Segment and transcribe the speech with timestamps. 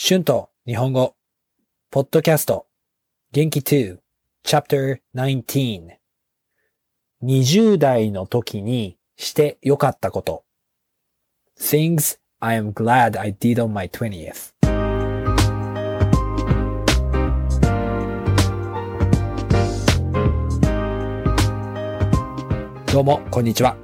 [0.00, 1.16] 春と日本語、
[1.90, 2.68] ポッドキャスト、
[3.32, 3.98] 元気2、
[4.46, 5.88] Chapter 19
[7.24, 10.44] 20代の時にしてよかったこと。
[11.58, 14.52] Things I am glad I did on my 20th
[22.92, 23.76] どうも、こんにちは。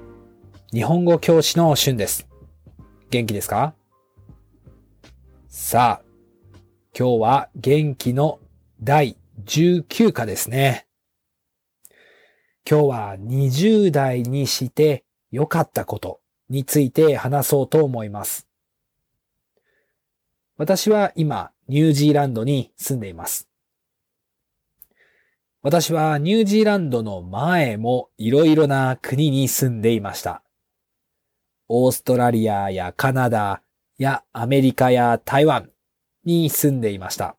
[0.72, 2.28] 日本語教師の春です。
[3.10, 3.74] 元気ですか？
[5.56, 6.58] さあ、
[6.98, 8.40] 今日は元気の
[8.82, 10.88] 第19課ですね。
[12.68, 16.18] 今日は20代にして良かったこと
[16.48, 18.48] について話そうと思います。
[20.56, 23.48] 私は今、ニュージーランドに住んでいます。
[25.62, 30.42] 私はニュージーランドの前もいろいろな国に住んでいました。
[31.68, 33.62] オーストラリアやカナダ
[33.98, 35.70] やアメリカや台湾
[36.24, 37.36] に住んでいました。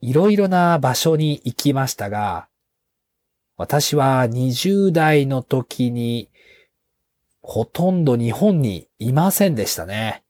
[0.00, 2.48] いろいろな場所に行きましたが、
[3.56, 6.30] 私は20代の時に
[7.42, 10.24] ほとんど日本にいませんでしたね。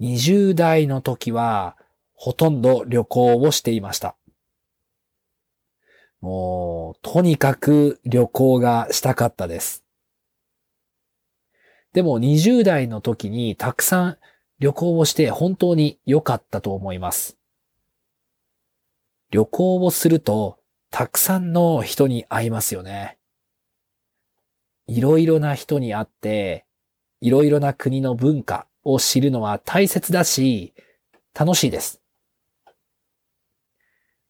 [0.00, 1.76] 20代の時は
[2.14, 4.16] ほとんど旅行をしていました。
[6.20, 9.83] もう、とにかく旅行がしたかったです。
[11.94, 14.18] でも20代の時にたくさん
[14.58, 17.38] 旅行をして本当に良かったと思います。
[19.30, 20.58] 旅行をすると
[20.90, 23.16] たくさんの人に会いますよね。
[24.86, 26.66] いろいろな人に会って、
[27.20, 30.74] いろいろな国の文化を知るのは大切だし、
[31.32, 32.00] 楽しいです。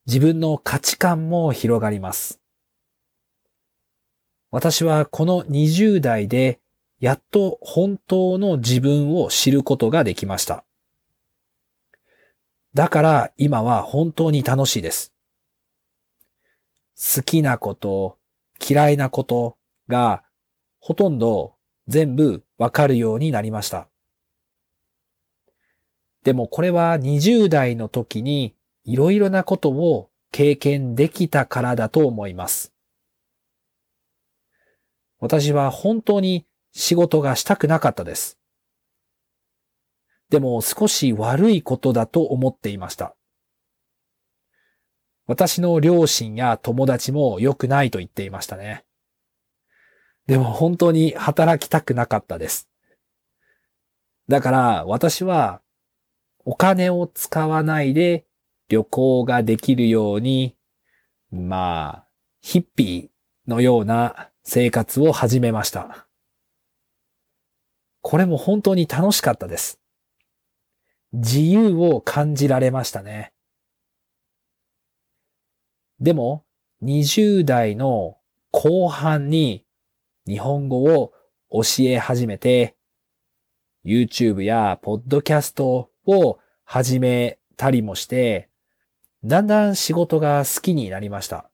[0.06, 2.40] 自分の価値観も広がります。
[4.50, 6.60] 私はこの20代で
[7.04, 10.64] やっと本当の自分を知ることができました。
[12.72, 15.12] だから今は本当に楽しいです。
[16.96, 18.16] 好きなこと、
[18.58, 20.22] 嫌いなことが
[20.80, 21.56] ほとんど
[21.88, 23.86] 全部わかるようになりました。
[26.22, 28.54] でもこれは20代の時に
[28.86, 32.72] いろいろなことを経験できたからだと思います。
[35.20, 38.38] 私は本当に仕事がしたくなかったです。
[40.28, 43.14] でも少し悪いことだと思っていました。
[45.26, 48.84] 私の両親や友達も良くないと言っていましたね。
[50.26, 52.68] でも本当に働きたくなかったです。
[54.28, 55.60] だから私は
[56.44, 58.26] お金を使わないで
[58.68, 60.56] 旅行ができるように、
[61.30, 62.06] まあ、
[62.40, 66.03] ヒッピーのような生活を始めました。
[68.04, 69.80] これも本当に楽しかったです。
[71.14, 73.32] 自由を感じられましたね。
[76.00, 76.44] でも、
[76.82, 78.18] 20代の
[78.50, 79.64] 後半に
[80.26, 81.14] 日本語を
[81.50, 82.76] 教え始めて、
[83.86, 88.50] YouTube やポッドキャストを始めたりもして、
[89.24, 91.50] だんだん仕事が好きになりました。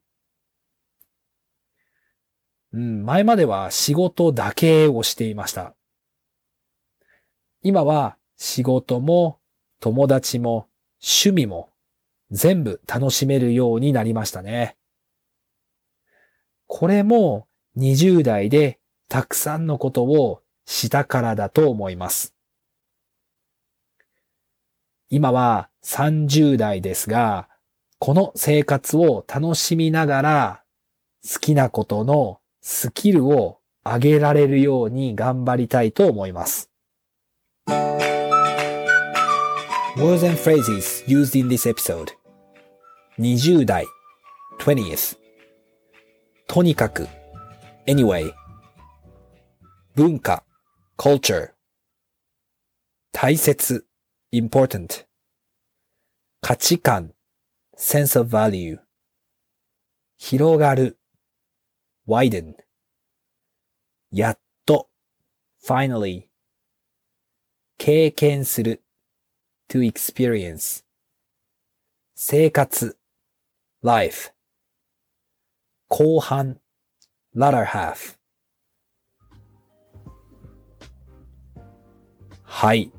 [2.72, 5.76] うん、前までは仕事だけをしていました。
[7.62, 9.38] 今は仕事も
[9.80, 10.66] 友達も
[11.02, 11.70] 趣味も
[12.30, 14.76] 全部楽しめるようになりましたね。
[16.66, 18.78] これも20代で
[19.08, 22.34] たくさんのことをしたからだと思います。
[25.08, 27.48] 今は30代ですが、
[27.98, 30.62] この生活を楽しみながら
[31.28, 36.69] 好きなことのスキルを上げられるように頑張りたいと思います。
[39.96, 42.12] Words and phrases used in this episode
[43.18, 43.84] 20代
[44.58, 45.18] 20th
[46.46, 47.06] とにかく
[47.86, 48.32] anyway
[49.94, 50.44] 文化
[50.96, 51.50] culture
[53.12, 53.84] 大切
[54.32, 55.04] important
[56.40, 57.12] 価値観
[57.76, 58.78] sense of value
[60.16, 60.98] 広がる
[62.08, 62.54] widen
[64.12, 64.88] やっと
[65.62, 66.29] finally
[67.82, 68.82] 経験する。
[69.70, 70.84] to experience
[72.14, 72.98] 生活。
[73.82, 74.32] life
[75.88, 76.58] 後半。
[77.34, 78.18] latter half
[82.42, 82.92] はい。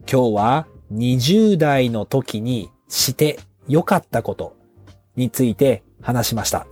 [0.00, 4.54] 今日は20代の時にして良かったこと
[5.16, 6.66] について話しました。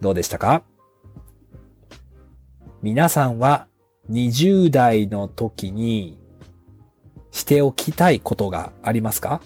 [0.00, 0.64] どうでしたか？
[2.82, 3.68] 皆さんは
[4.10, 6.18] 20代の時に
[7.40, 9.40] しておきたいことがありますか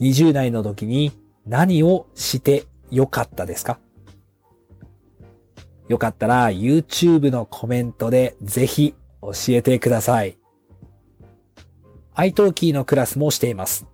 [0.00, 1.12] ?20 代の時に
[1.46, 3.78] 何をしてよかったですか
[5.88, 10.38] よかったら YouTube のコメントでぜひ教えてください。
[12.14, 13.86] iTalki のクラスもしています。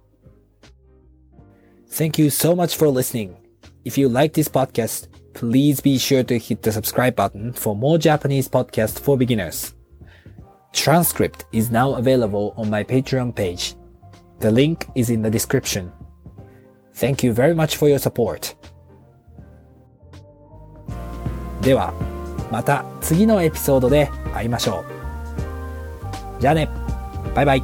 [1.90, 3.34] Thank you so much for listening.
[3.84, 7.98] If you like this podcast, please be sure to hit the subscribe button for more
[7.98, 9.81] Japanese podcasts for beginners.
[10.73, 13.75] Transcript is now available on my Patreon page.
[14.39, 15.91] The link is in the description.
[16.93, 18.55] Thank you very much for your support.
[21.61, 21.93] では、
[22.51, 24.85] また次のエピソードで会いましょ
[26.37, 26.41] う。
[26.41, 26.69] じゃあね。
[27.35, 27.61] バイバイ。